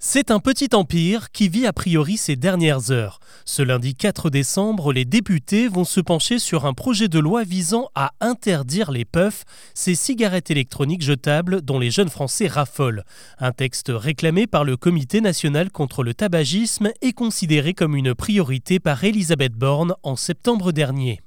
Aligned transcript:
C'est 0.00 0.30
un 0.30 0.38
petit 0.38 0.68
empire 0.74 1.32
qui 1.32 1.48
vit 1.48 1.66
a 1.66 1.72
priori 1.72 2.18
ses 2.18 2.36
dernières 2.36 2.92
heures. 2.92 3.18
Ce 3.44 3.62
lundi 3.62 3.96
4 3.96 4.30
décembre, 4.30 4.92
les 4.92 5.04
députés 5.04 5.66
vont 5.66 5.82
se 5.82 5.98
pencher 5.98 6.38
sur 6.38 6.66
un 6.66 6.72
projet 6.72 7.08
de 7.08 7.18
loi 7.18 7.42
visant 7.42 7.88
à 7.96 8.12
interdire 8.20 8.92
les 8.92 9.04
puffs, 9.04 9.42
ces 9.74 9.96
cigarettes 9.96 10.52
électroniques 10.52 11.02
jetables 11.02 11.62
dont 11.62 11.80
les 11.80 11.90
jeunes 11.90 12.10
Français 12.10 12.46
raffolent. 12.46 13.02
Un 13.40 13.50
texte 13.50 13.90
réclamé 13.92 14.46
par 14.46 14.62
le 14.62 14.76
Comité 14.76 15.20
national 15.20 15.72
contre 15.72 16.04
le 16.04 16.14
tabagisme 16.14 16.92
et 17.02 17.12
considéré 17.12 17.74
comme 17.74 17.96
une 17.96 18.14
priorité 18.14 18.78
par 18.78 19.02
Elisabeth 19.02 19.54
Borne 19.54 19.94
en 20.04 20.14
septembre 20.14 20.70
dernier. 20.70 21.20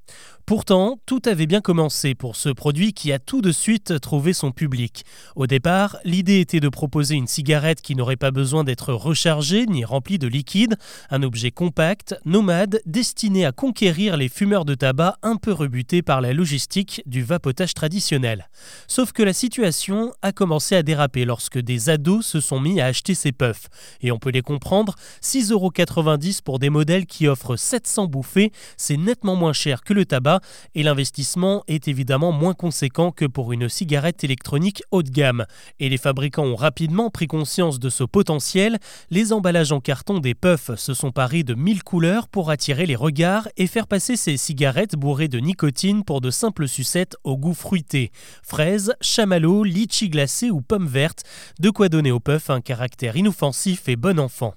Pourtant, 0.45 0.99
tout 1.05 1.21
avait 1.25 1.45
bien 1.45 1.61
commencé 1.61 2.15
pour 2.15 2.35
ce 2.35 2.49
produit 2.49 2.93
qui 2.93 3.11
a 3.11 3.19
tout 3.19 3.41
de 3.41 3.51
suite 3.51 3.99
trouvé 3.99 4.33
son 4.33 4.51
public. 4.51 5.05
Au 5.35 5.47
départ, 5.47 5.97
l'idée 6.03 6.39
était 6.39 6.59
de 6.59 6.69
proposer 6.69 7.15
une 7.15 7.27
cigarette 7.27 7.81
qui 7.81 7.95
n'aurait 7.95 8.15
pas 8.15 8.31
besoin 8.31 8.63
d'être 8.63 8.93
rechargée 8.93 9.65
ni 9.65 9.85
remplie 9.85 10.17
de 10.17 10.27
liquide, 10.27 10.75
un 11.09 11.23
objet 11.23 11.51
compact, 11.51 12.15
nomade, 12.25 12.81
destiné 12.85 13.45
à 13.45 13.51
conquérir 13.51 14.17
les 14.17 14.29
fumeurs 14.29 14.65
de 14.65 14.75
tabac 14.75 15.17
un 15.21 15.35
peu 15.35 15.51
rebutés 15.51 16.01
par 16.01 16.21
la 16.21 16.33
logistique 16.33 17.01
du 17.05 17.23
vapotage 17.23 17.73
traditionnel. 17.73 18.49
Sauf 18.87 19.11
que 19.11 19.23
la 19.23 19.33
situation 19.33 20.11
a 20.21 20.31
commencé 20.31 20.75
à 20.75 20.83
déraper 20.83 21.25
lorsque 21.25 21.59
des 21.59 21.89
ados 21.89 22.25
se 22.25 22.39
sont 22.39 22.59
mis 22.59 22.81
à 22.81 22.87
acheter 22.87 23.15
ces 23.15 23.31
puffs. 23.31 23.67
Et 24.01 24.11
on 24.11 24.19
peut 24.19 24.31
les 24.31 24.41
comprendre, 24.41 24.95
6,90€ 25.21 26.41
pour 26.41 26.59
des 26.59 26.69
modèles 26.69 27.05
qui 27.05 27.27
offrent 27.27 27.55
700 27.55 28.07
bouffées, 28.07 28.51
c'est 28.77 28.97
nettement 28.97 29.35
moins 29.35 29.53
cher 29.53 29.83
que 29.83 29.93
le 29.93 30.05
tabac 30.05 30.30
et 30.75 30.83
l'investissement 30.83 31.63
est 31.67 31.87
évidemment 31.87 32.31
moins 32.31 32.53
conséquent 32.53 33.11
que 33.11 33.25
pour 33.25 33.51
une 33.51 33.69
cigarette 33.69 34.23
électronique 34.23 34.83
haut 34.91 35.03
de 35.03 35.09
gamme. 35.09 35.45
Et 35.79 35.89
les 35.89 35.97
fabricants 35.97 36.45
ont 36.45 36.55
rapidement 36.55 37.09
pris 37.09 37.27
conscience 37.27 37.79
de 37.79 37.89
ce 37.89 38.03
potentiel. 38.03 38.77
Les 39.09 39.33
emballages 39.33 39.71
en 39.71 39.79
carton 39.79 40.19
des 40.19 40.35
puffs 40.35 40.75
se 40.75 40.93
sont 40.93 41.11
parés 41.11 41.43
de 41.43 41.53
mille 41.53 41.83
couleurs 41.83 42.27
pour 42.27 42.49
attirer 42.49 42.85
les 42.85 42.95
regards 42.95 43.47
et 43.57 43.67
faire 43.67 43.87
passer 43.87 44.15
ces 44.15 44.37
cigarettes 44.37 44.95
bourrées 44.95 45.27
de 45.27 45.39
nicotine 45.39 46.03
pour 46.03 46.21
de 46.21 46.31
simples 46.31 46.67
sucettes 46.67 47.15
au 47.23 47.37
goût 47.37 47.53
fruité. 47.53 48.11
Fraises, 48.43 48.93
chamallows, 49.01 49.63
litchi 49.63 50.09
glacé 50.09 50.51
ou 50.51 50.61
pommes 50.61 50.87
vertes, 50.87 51.23
de 51.59 51.69
quoi 51.69 51.89
donner 51.89 52.11
aux 52.11 52.19
puffs 52.19 52.49
un 52.49 52.61
caractère 52.61 53.15
inoffensif 53.15 53.89
et 53.89 53.95
bon 53.95 54.19
enfant. 54.19 54.53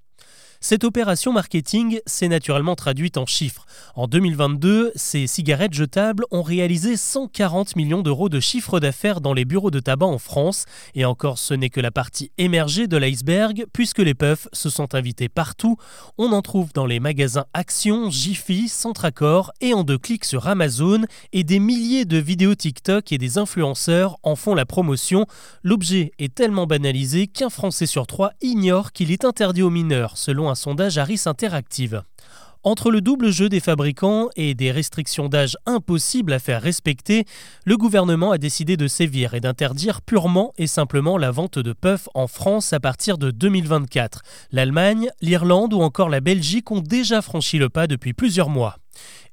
Cette 0.67 0.85
opération 0.85 1.31
marketing 1.31 2.01
s'est 2.07 2.27
naturellement 2.27 2.75
traduite 2.75 3.19
en 3.19 3.27
chiffres. 3.27 3.67
En 3.97 4.07
2022, 4.07 4.93
ces 4.95 5.27
cigarettes 5.27 5.75
jetables 5.75 6.25
ont 6.31 6.41
réalisé 6.41 6.97
140 6.97 7.77
millions 7.77 8.01
d'euros 8.01 8.31
de 8.31 8.41
chiffre 8.41 8.81
d'affaires 8.81 9.21
dans 9.21 9.35
les 9.35 9.45
bureaux 9.45 9.71
de 9.71 9.79
tabac 9.79 10.07
en 10.07 10.17
France. 10.17 10.65
Et 10.95 11.05
encore, 11.05 11.37
ce 11.37 11.53
n'est 11.53 11.69
que 11.69 11.83
la 11.83 11.91
partie 11.91 12.33
émergée 12.39 12.87
de 12.87 12.97
l'iceberg, 12.97 13.67
puisque 13.75 13.99
les 13.99 14.15
puffs 14.15 14.49
se 14.55 14.71
sont 14.71 14.95
invités 14.95 15.29
partout. 15.29 15.77
On 16.17 16.33
en 16.33 16.41
trouve 16.41 16.73
dans 16.73 16.87
les 16.87 16.99
magasins 16.99 17.45
Action, 17.53 18.09
Jiffy, 18.09 18.69
Centracor 18.69 19.53
et 19.61 19.75
en 19.75 19.85
deux 19.85 19.99
clics 19.99 20.25
sur 20.25 20.49
Amazon. 20.49 21.03
Et 21.35 21.45
des 21.45 21.59
milliers 21.59 22.07
de 22.07 22.17
vidéos 22.17 22.55
TikTok 22.55 23.13
et 23.13 23.19
des 23.19 23.37
influenceurs 23.37 24.17
en 24.23 24.35
font 24.35 24.55
la 24.55 24.65
promotion. 24.65 25.27
L'objet 25.63 26.13
est 26.19 26.35
tellement 26.35 26.67
banalisé 26.67 27.27
qu'un 27.27 27.51
Français 27.51 27.85
sur 27.85 28.07
trois 28.07 28.33
ignore 28.41 28.93
qu'il 28.93 29.13
est 29.13 29.27
interdit 29.27 29.61
aux 29.61 29.69
mineurs, 29.69 30.17
selon 30.17 30.49
un 30.49 30.54
un 30.55 30.57
sondage 30.57 30.99
Harris 30.99 31.23
Interactive. 31.27 32.05
Entre 32.63 32.93
le 32.93 33.01
double 33.01 33.33
jeu 33.33 33.49
des 33.49 33.59
fabricants 33.59 34.29
et 34.37 34.55
des 34.55 34.71
restrictions 34.71 35.29
d'âge 35.29 35.57
impossibles 35.67 36.33
à 36.33 36.39
faire 36.39 36.63
respecter, 36.63 37.25
le 37.65 37.77
gouvernement 37.77 38.31
a 38.31 38.39
décidé 38.39 38.77
de 38.77 38.87
sévir 38.87 39.35
et 39.35 39.41
d'interdire 39.41 40.01
purement 40.01 40.53
et 40.57 40.69
simplement 40.69 41.19
la 41.19 41.33
vente 41.33 41.59
de 41.59 41.73
puffs 41.73 42.09
en 42.15 42.29
France 42.29 42.73
à 42.73 42.79
partir 42.79 43.19
de 43.19 43.33
2024. 43.33 44.23
L'Allemagne, 44.53 45.09
l'Irlande 45.21 45.75
ou 45.75 45.81
encore 45.83 46.09
la 46.09 46.21
Belgique 46.21 46.71
ont 46.71 46.81
déjà 46.81 47.21
franchi 47.21 47.59
le 47.59 47.69
pas 47.69 47.89
depuis 47.89 48.13
plusieurs 48.13 48.49
mois. 48.49 48.77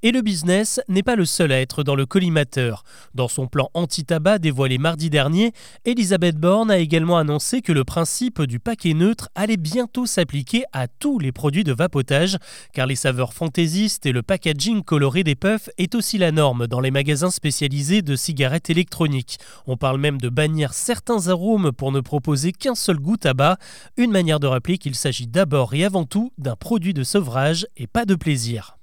Et 0.03 0.11
le 0.11 0.21
business 0.21 0.79
n'est 0.87 1.03
pas 1.03 1.15
le 1.15 1.25
seul 1.25 1.51
à 1.51 1.61
être 1.61 1.83
dans 1.83 1.95
le 1.95 2.07
collimateur. 2.07 2.83
Dans 3.13 3.27
son 3.27 3.45
plan 3.45 3.69
anti-tabac 3.75 4.39
dévoilé 4.39 4.79
mardi 4.79 5.11
dernier, 5.11 5.51
Elisabeth 5.85 6.37
Borne 6.37 6.71
a 6.71 6.79
également 6.79 7.19
annoncé 7.19 7.61
que 7.61 7.71
le 7.71 7.83
principe 7.83 8.41
du 8.41 8.59
paquet 8.59 8.95
neutre 8.95 9.29
allait 9.35 9.57
bientôt 9.57 10.07
s'appliquer 10.07 10.63
à 10.73 10.87
tous 10.87 11.19
les 11.19 11.31
produits 11.31 11.63
de 11.63 11.71
vapotage, 11.71 12.37
car 12.73 12.87
les 12.87 12.95
saveurs 12.95 13.33
fantaisistes 13.33 14.07
et 14.07 14.11
le 14.11 14.23
packaging 14.23 14.81
coloré 14.81 15.23
des 15.23 15.35
puffs 15.35 15.69
est 15.77 15.93
aussi 15.93 16.17
la 16.17 16.31
norme 16.31 16.65
dans 16.65 16.79
les 16.79 16.91
magasins 16.91 17.29
spécialisés 17.29 18.01
de 18.01 18.15
cigarettes 18.15 18.71
électroniques. 18.71 19.37
On 19.67 19.77
parle 19.77 19.99
même 19.99 20.19
de 20.19 20.29
bannir 20.29 20.73
certains 20.73 21.27
arômes 21.27 21.71
pour 21.71 21.91
ne 21.91 21.99
proposer 22.01 22.53
qu'un 22.53 22.75
seul 22.75 22.97
goût 22.97 23.17
tabac, 23.17 23.57
une 23.97 24.11
manière 24.11 24.39
de 24.39 24.47
rappeler 24.47 24.79
qu'il 24.79 24.95
s'agit 24.95 25.27
d'abord 25.27 25.75
et 25.75 25.85
avant 25.85 26.05
tout 26.05 26.33
d'un 26.39 26.55
produit 26.55 26.95
de 26.95 27.03
sevrage 27.03 27.67
et 27.77 27.85
pas 27.85 28.05
de 28.05 28.15
plaisir. 28.15 28.80